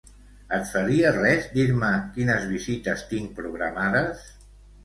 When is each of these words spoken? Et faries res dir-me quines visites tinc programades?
Et 0.55 0.63
faries 0.69 1.15
res 1.17 1.45
dir-me 1.59 1.91
quines 2.17 2.49
visites 2.55 3.07
tinc 3.13 3.37
programades? 3.43 4.29